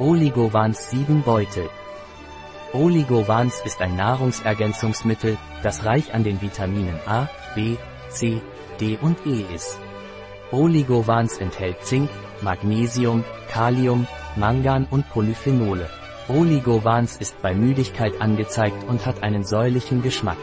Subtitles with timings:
[0.00, 1.68] Oligovans 7 Beutel.
[2.72, 7.76] Oligovans ist ein Nahrungsergänzungsmittel, das reich an den Vitaminen A, B,
[8.08, 8.40] C,
[8.80, 9.78] D und E ist.
[10.52, 12.08] Oligovans enthält Zink,
[12.40, 15.90] Magnesium, Kalium, Mangan und Polyphenole.
[16.28, 20.38] Oligovans ist bei Müdigkeit angezeigt und hat einen säuerlichen Geschmack.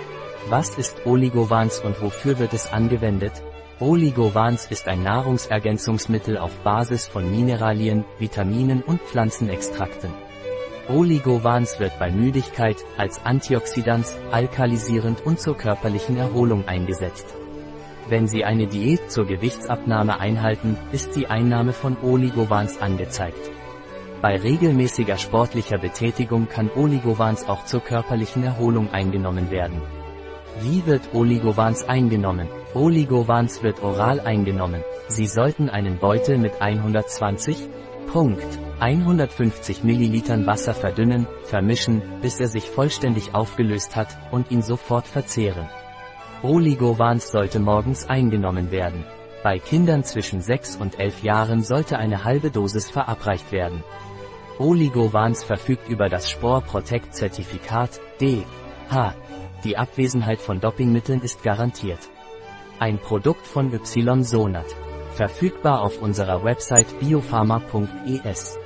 [0.50, 3.42] Was ist Oligovans und wofür wird es angewendet?
[3.80, 10.10] Oligovans ist ein Nahrungsergänzungsmittel auf Basis von Mineralien, Vitaminen und Pflanzenextrakten.
[10.90, 17.36] Oligovans wird bei Müdigkeit, als Antioxidans, alkalisierend und zur körperlichen Erholung eingesetzt.
[18.10, 23.52] Wenn Sie eine Diät zur Gewichtsabnahme einhalten, ist die Einnahme von Oligovans angezeigt.
[24.24, 29.80] Bei regelmäßiger sportlicher Betätigung kann Oligovans auch zur körperlichen Erholung eingenommen werden.
[30.62, 32.48] Wie wird Oligovans eingenommen?
[32.78, 34.84] Oligovans wird oral eingenommen.
[35.08, 37.68] Sie sollten einen Beutel mit 120,
[38.14, 38.46] Punkt,
[38.80, 45.68] 150 ml Wasser verdünnen, vermischen, bis er sich vollständig aufgelöst hat, und ihn sofort verzehren.
[46.44, 49.04] Oligovans sollte morgens eingenommen werden.
[49.42, 53.84] Bei Kindern zwischen 6 und 11 Jahren sollte eine halbe Dosis verabreicht werden.
[54.60, 58.44] Oligovans verfügt über das Spore Protect Zertifikat, D.
[58.92, 59.16] H.
[59.64, 62.12] Die Abwesenheit von Dopingmitteln ist garantiert.
[62.80, 64.76] Ein Produkt von Y-Sonat.
[65.16, 68.60] Verfügbar auf unserer Website biopharma.es.